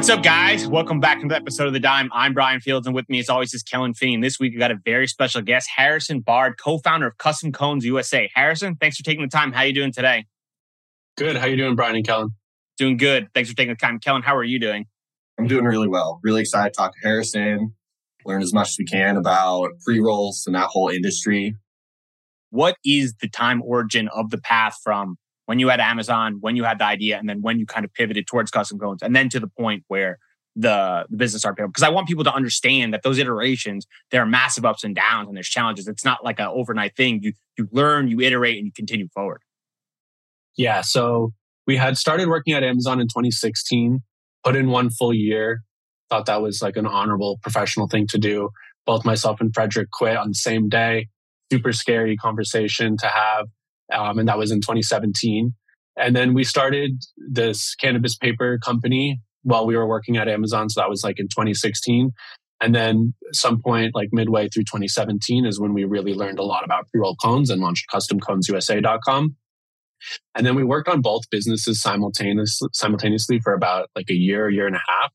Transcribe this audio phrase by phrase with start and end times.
[0.00, 0.66] What's up, guys?
[0.66, 2.08] Welcome back to the episode of The Dime.
[2.14, 4.14] I'm Bryan Fields, and with me, as always, is Kellen Finney.
[4.14, 7.84] And this week, we got a very special guest, Harrison Bard, co-founder of Custom Cones
[7.84, 8.30] USA.
[8.34, 9.52] Harrison, thanks for taking the time.
[9.52, 10.24] How are you doing today?
[11.18, 11.36] Good.
[11.36, 12.30] How are you doing, Brian and Kellen?
[12.78, 13.28] Doing good.
[13.34, 13.98] Thanks for taking the time.
[13.98, 14.86] Kellen, how are you doing?
[15.38, 16.18] I'm doing really well.
[16.22, 17.74] Really excited to talk to Harrison,
[18.24, 21.56] learn as much as we can about pre-rolls and that whole industry.
[22.48, 25.18] What is the time origin of the path from
[25.50, 27.92] when you had Amazon, when you had the idea, and then when you kind of
[27.92, 30.16] pivoted towards custom cones, and then to the point where
[30.54, 34.26] the, the business started Because I want people to understand that those iterations, there are
[34.26, 35.88] massive ups and downs and there's challenges.
[35.88, 37.18] It's not like an overnight thing.
[37.24, 39.42] You you learn, you iterate, and you continue forward.
[40.56, 40.82] Yeah.
[40.82, 41.32] So
[41.66, 44.04] we had started working at Amazon in 2016,
[44.44, 45.62] put in one full year,
[46.10, 48.50] thought that was like an honorable professional thing to do.
[48.86, 51.08] Both myself and Frederick quit on the same day.
[51.50, 53.48] Super scary conversation to have
[53.92, 55.54] um, and that was in 2017.
[55.96, 60.68] And then we started this cannabis paper company while we were working at Amazon.
[60.68, 62.12] So that was like in 2016.
[62.62, 66.64] And then some point, like midway through 2017, is when we really learned a lot
[66.64, 69.36] about pre roll cones and launched customconesusa.com.
[70.34, 74.66] And then we worked on both businesses simultaneously, simultaneously for about like a year, year
[74.66, 75.12] and a half.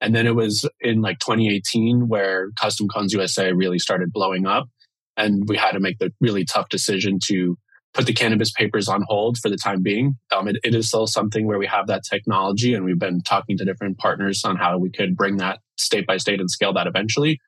[0.00, 4.68] And then it was in like 2018 where Custom Cones USA really started blowing up.
[5.16, 7.58] And we had to make the really tough decision to
[7.94, 10.14] put the cannabis papers on hold for the time being.
[10.34, 13.56] Um, it, it is still something where we have that technology, and we've been talking
[13.58, 16.86] to different partners on how we could bring that state by state and scale that
[16.86, 17.40] eventually.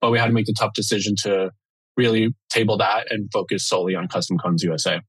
[0.00, 1.50] But we had to make the tough decision to
[1.96, 5.00] really table that and focus solely on Custom Cones USA.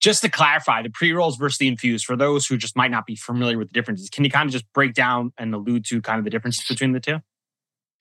[0.00, 3.06] Just to clarify, the pre rolls versus the infused, for those who just might not
[3.06, 6.00] be familiar with the differences, can you kind of just break down and allude to
[6.00, 7.18] kind of the differences between the two?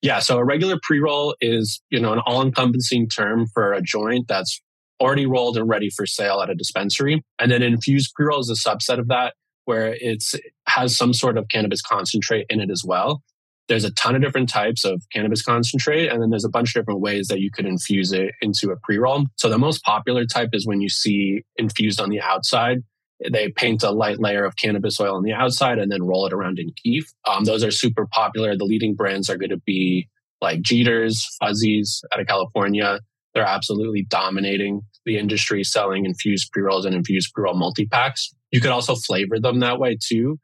[0.03, 3.81] Yeah, so a regular pre roll is, you know, an all encompassing term for a
[3.81, 4.62] joint that's
[5.00, 7.24] already rolled and ready for sale at a dispensary.
[7.40, 9.34] And then infused pre-roll is a subset of that
[9.66, 10.34] where it's
[10.68, 13.22] has some sort of cannabis concentrate in it as well.
[13.68, 16.81] There's a ton of different types of cannabis concentrate, and then there's a bunch of
[16.81, 19.25] different ways that you could infuse it into a pre-roll.
[19.36, 22.78] So the most popular type is when you see infused on the outside.
[23.30, 26.34] They paint a light layer of cannabis oil on the outside and then roll it
[26.34, 27.12] around in kief.
[27.28, 28.56] Um, those are super popular.
[28.56, 30.07] The leading brands are going to be
[30.40, 33.00] like Jeeters, Fuzzies out of California.
[33.34, 38.34] They're absolutely dominating the industry selling infused pre rolls and infused pre roll multi packs.
[38.52, 40.40] You could also flavor them that way too.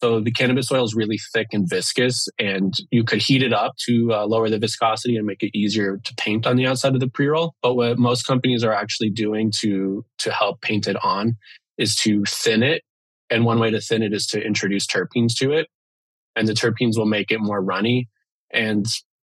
[0.00, 3.74] So the cannabis oil is really thick and viscous, and you could heat it up
[3.86, 7.00] to uh, lower the viscosity and make it easier to paint on the outside of
[7.00, 7.54] the pre roll.
[7.62, 11.36] But what most companies are actually doing to to help paint it on
[11.78, 12.82] is to thin it.
[13.30, 15.66] And one way to thin it is to introduce terpenes to it,
[16.36, 18.08] and the terpenes will make it more runny.
[18.52, 18.86] And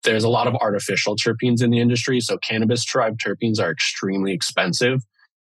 [0.04, 2.20] there's a lot of artificial terpenes in the industry.
[2.20, 5.00] So cannabis derived terpenes are extremely expensive.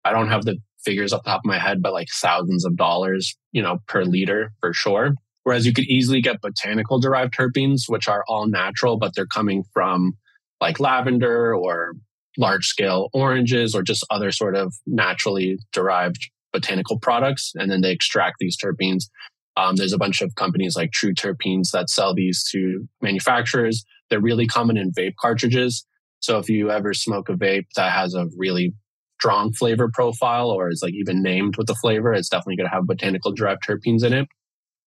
[0.05, 2.77] I don't have the figures off the top of my head, but like thousands of
[2.77, 5.15] dollars, you know, per liter for sure.
[5.45, 9.65] Whereas you could easily get botanical derived terpenes, which are all natural, but they're coming
[9.73, 10.13] from
[10.61, 11.95] like lavender or
[12.39, 17.53] large scale oranges or just other sort of naturally derived botanical products.
[17.55, 19.05] And then they extract these terpenes.
[19.57, 23.85] Um, there's a bunch of companies like True Terpenes that sell these to manufacturers.
[24.11, 25.87] They're really common in vape cartridges.
[26.21, 28.75] So if you ever smoke a vape that has a really
[29.21, 32.75] strong flavor profile or is like even named with the flavor, it's definitely going to
[32.75, 34.29] have botanical derived terpenes in it.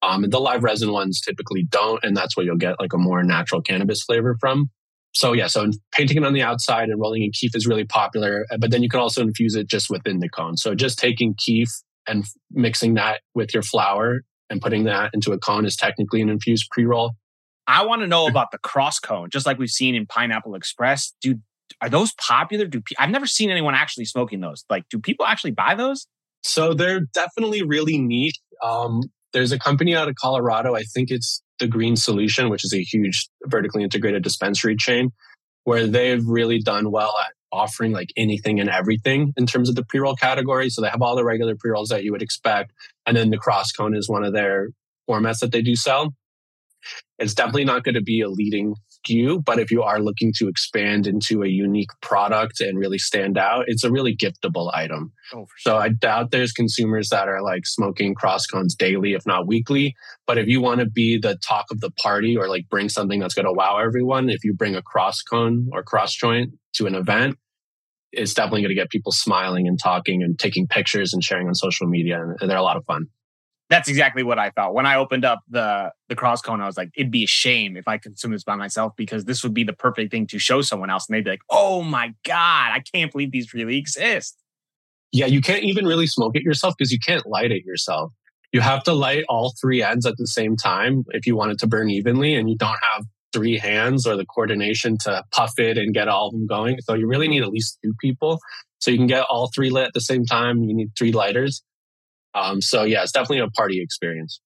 [0.03, 2.97] Um, and the live resin ones typically don't, and that's where you'll get like a
[2.97, 4.69] more natural cannabis flavor from.
[5.13, 8.45] So yeah, so painting it on the outside and rolling in kief is really popular,
[8.59, 10.57] but then you can also infuse it just within the cone.
[10.57, 11.69] So just taking kief
[12.07, 16.29] and mixing that with your flower and putting that into a cone is technically an
[16.29, 17.11] infused pre-roll.
[17.67, 21.13] I want to know about the cross cone, just like we've seen in Pineapple Express.
[21.21, 21.41] Dude,
[21.81, 22.65] are those popular?
[22.65, 24.63] Do I've never seen anyone actually smoking those.
[24.69, 26.07] Like, do people actually buy those?
[26.43, 28.39] So they're definitely really niche.
[28.63, 29.01] Um,
[29.33, 30.75] there's a company out of Colorado.
[30.75, 35.11] I think it's the Green Solution, which is a huge vertically integrated dispensary chain,
[35.65, 39.85] where they've really done well at offering like anything and everything in terms of the
[39.85, 40.69] pre-roll category.
[40.69, 42.73] So they have all the regular pre-rolls that you would expect.
[43.05, 44.69] And then the cross cone is one of their
[45.09, 46.13] formats that they do sell.
[47.19, 48.75] It's definitely not going to be a leading
[49.07, 53.37] SKU, but if you are looking to expand into a unique product and really stand
[53.37, 55.11] out, it's a really giftable item.
[55.33, 55.73] Oh, sure.
[55.73, 59.95] So I doubt there's consumers that are like smoking cross cones daily, if not weekly.
[60.25, 63.19] But if you want to be the talk of the party or like bring something
[63.19, 66.87] that's going to wow everyone, if you bring a cross cone or cross joint to
[66.87, 67.37] an event,
[68.11, 71.55] it's definitely going to get people smiling and talking and taking pictures and sharing on
[71.55, 72.21] social media.
[72.39, 73.07] And they're a lot of fun.
[73.69, 74.73] That's exactly what I thought.
[74.73, 77.75] When I opened up the the cross cone, I was like, it'd be a shame
[77.75, 80.61] if I consume this by myself because this would be the perfect thing to show
[80.61, 81.07] someone else.
[81.07, 84.37] And they'd be like, oh my God, I can't believe these really exist.
[85.11, 88.13] Yeah, you can't even really smoke it yourself because you can't light it yourself.
[88.53, 91.59] You have to light all three ends at the same time if you want it
[91.59, 93.05] to burn evenly and you don't have
[93.37, 96.79] three hands or the coordination to puff it and get all of them going.
[96.81, 98.39] So you really need at least two people.
[98.79, 100.63] So you can get all three lit at the same time.
[100.63, 101.63] You need three lighters.
[102.33, 104.41] Um, so yeah, it's definitely a party experience.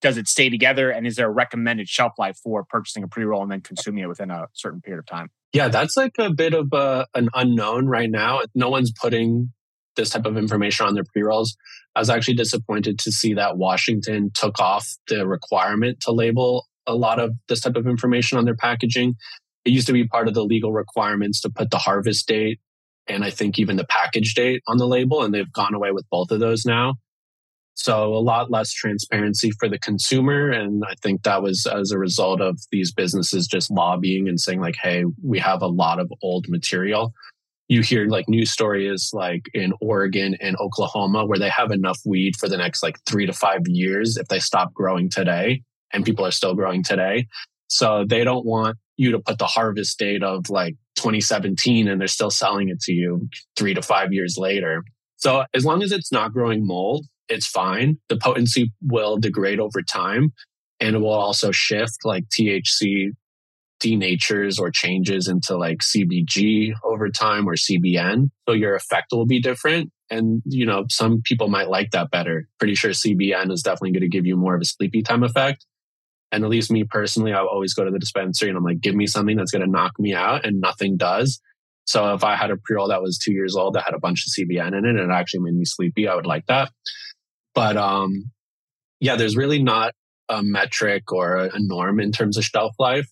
[0.00, 0.90] Does it stay together?
[0.90, 4.04] And is there a recommended shelf life for purchasing a pre roll and then consuming
[4.04, 5.28] it within a certain period of time?
[5.52, 8.40] Yeah, that's like a bit of a, an unknown right now.
[8.54, 9.52] No one's putting
[9.96, 11.56] this type of information on their pre rolls.
[11.94, 16.94] I was actually disappointed to see that Washington took off the requirement to label a
[16.94, 19.14] lot of this type of information on their packaging.
[19.64, 22.58] It used to be part of the legal requirements to put the harvest date
[23.08, 26.08] and I think even the package date on the label, and they've gone away with
[26.10, 26.94] both of those now.
[27.74, 30.50] So a lot less transparency for the consumer.
[30.50, 34.60] And I think that was as a result of these businesses just lobbying and saying
[34.60, 37.12] like, Hey, we have a lot of old material.
[37.68, 42.36] You hear like news stories like in Oregon and Oklahoma where they have enough weed
[42.36, 45.62] for the next like three to five years if they stop growing today
[45.92, 47.26] and people are still growing today.
[47.68, 52.08] So they don't want you to put the harvest date of like 2017 and they're
[52.08, 54.84] still selling it to you three to five years later.
[55.16, 57.98] So as long as it's not growing mold, it's fine.
[58.08, 60.32] The potency will degrade over time
[60.80, 63.12] and it will also shift like THC
[63.82, 68.30] denatures or changes into like CBG over time or CBN.
[68.48, 69.90] So your effect will be different.
[70.10, 72.48] And, you know, some people might like that better.
[72.58, 75.64] Pretty sure CBN is definitely going to give you more of a sleepy time effect.
[76.32, 78.94] And at least me personally, I always go to the dispensary and I'm like, give
[78.94, 81.40] me something that's going to knock me out and nothing does.
[81.84, 84.24] So if I had a pre-roll that was two years old that had a bunch
[84.26, 86.70] of CBN in it and it actually made me sleepy, I would like that.
[87.54, 88.30] But um,
[88.98, 89.92] yeah, there's really not
[90.28, 93.06] a metric or a norm in terms of shelf life.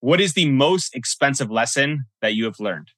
[0.00, 2.88] What is the most expensive lesson that you have learned?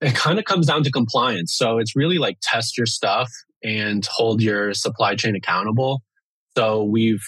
[0.00, 1.54] It kind of comes down to compliance.
[1.56, 3.30] So it's really like test your stuff
[3.62, 6.02] and hold your supply chain accountable.
[6.56, 7.22] So we've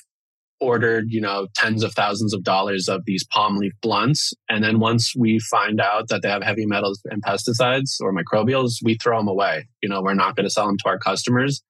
[0.60, 4.32] ordered, you know, tens of thousands of dollars of these palm leaf blunts.
[4.48, 8.74] And then once we find out that they have heavy metals and pesticides or microbials,
[8.82, 9.68] we throw them away.
[9.82, 11.62] You know, we're not going to sell them to our customers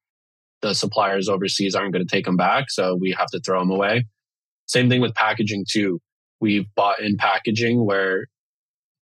[0.60, 2.70] the suppliers overseas aren't going to take them back.
[2.70, 4.06] So we have to throw them away.
[4.66, 6.00] Same thing with packaging too.
[6.40, 8.26] We've bought in packaging where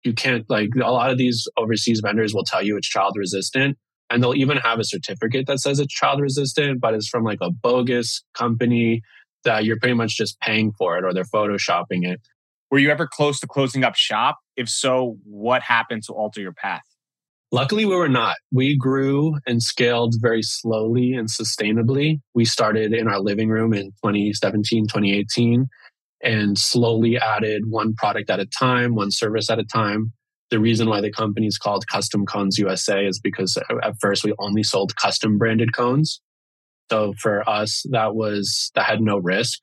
[0.03, 3.77] you can't like a lot of these overseas vendors will tell you it's child resistant
[4.09, 7.39] and they'll even have a certificate that says it's child resistant, but it's from like
[7.41, 9.01] a bogus company
[9.43, 12.21] that you're pretty much just paying for it or they're photoshopping it.
[12.71, 14.37] Were you ever close to closing up shop?
[14.55, 16.83] If so, what happened to alter your path?
[17.51, 18.35] Luckily, we were not.
[18.51, 22.19] We grew and scaled very slowly and sustainably.
[22.35, 25.67] We started in our living room in 2017, 2018,
[26.21, 30.13] and slowly added one product at a time, one service at a time.
[30.51, 34.23] The reason why the company is called Custom Cones USA is because uh, at first
[34.23, 36.21] we only sold custom branded cones.
[36.89, 39.59] So for us, that was, that had no risk.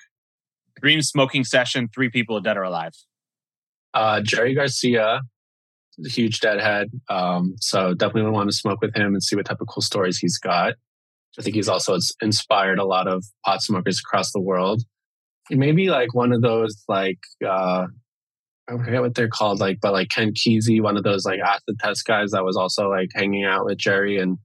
[0.80, 2.92] Dream smoking session, three people dead or alive.
[3.94, 5.22] Uh, Jerry Garcia,
[6.04, 6.90] huge deadhead.
[7.08, 10.18] Um, so definitely want to smoke with him and see what type of cool stories
[10.18, 10.74] he's got.
[11.38, 14.82] I think he's also inspired a lot of pot smokers across the world.
[15.50, 17.86] Maybe like one of those like uh,
[18.68, 21.78] I forget what they're called, like but like Ken Kesey, one of those like acid
[21.78, 24.38] test guys that was also like hanging out with Jerry and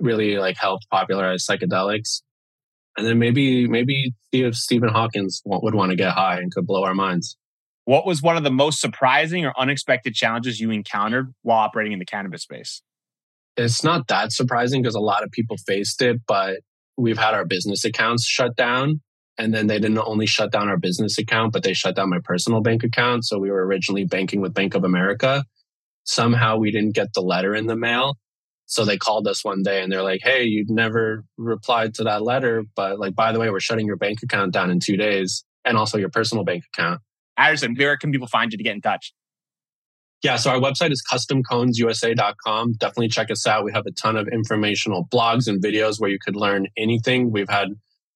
[0.00, 2.22] really like helped popularize psychedelics.
[2.96, 6.66] And then maybe maybe see if Stephen Hawkins would want to get high and could
[6.66, 7.36] blow our minds.
[7.86, 11.98] What was one of the most surprising or unexpected challenges you encountered while operating in
[11.98, 12.82] the cannabis space?
[13.56, 16.60] It's not that surprising because a lot of people faced it, but
[16.96, 19.00] we've had our business accounts shut down.
[19.36, 22.20] And then they didn't only shut down our business account, but they shut down my
[22.22, 23.24] personal bank account.
[23.24, 25.44] So we were originally banking with Bank of America.
[26.04, 28.16] Somehow we didn't get the letter in the mail.
[28.66, 32.22] So they called us one day and they're like, Hey, you've never replied to that
[32.22, 32.64] letter.
[32.74, 35.76] But like, by the way, we're shutting your bank account down in two days and
[35.76, 37.00] also your personal bank account.
[37.36, 39.12] Harrison, where can people find you to get in touch?
[40.22, 42.72] Yeah, so our website is customconesusa.com.
[42.78, 43.62] Definitely check us out.
[43.62, 47.30] We have a ton of informational blogs and videos where you could learn anything.
[47.30, 47.74] We've had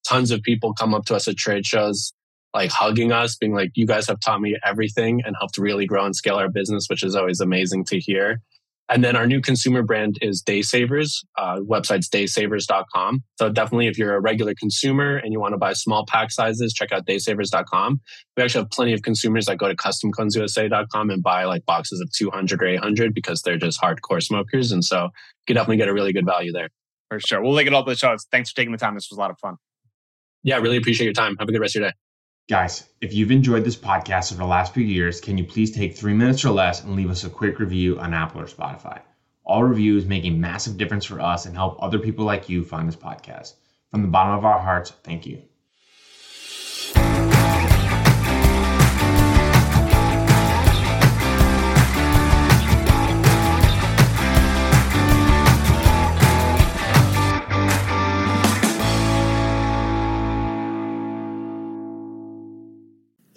[0.08, 2.14] tons of people come up to us at trade shows,
[2.54, 6.06] like hugging us, being like, you guys have taught me everything and helped really grow
[6.06, 8.40] and scale our business, which is always amazing to hear.
[8.88, 11.22] And then our new consumer brand is Day Savers.
[11.36, 13.22] Uh, website's daysavers.com.
[13.38, 16.72] So definitely if you're a regular consumer and you want to buy small pack sizes,
[16.72, 18.00] check out daysavers.com.
[18.36, 22.10] We actually have plenty of consumers that go to customconesusa.com and buy like boxes of
[22.12, 24.72] 200 or 800 because they're just hardcore smokers.
[24.72, 25.10] And so you
[25.46, 26.70] can definitely get a really good value there.
[27.10, 27.42] For sure.
[27.42, 28.16] We'll link it all to the show.
[28.32, 28.94] Thanks for taking the time.
[28.94, 29.56] This was a lot of fun.
[30.42, 31.36] Yeah, really appreciate your time.
[31.38, 32.07] Have a good rest of your day.
[32.48, 35.94] Guys, if you've enjoyed this podcast over the last few years, can you please take
[35.94, 39.02] three minutes or less and leave us a quick review on Apple or Spotify?
[39.44, 42.88] All reviews make a massive difference for us and help other people like you find
[42.88, 43.52] this podcast.
[43.90, 45.42] From the bottom of our hearts, thank you.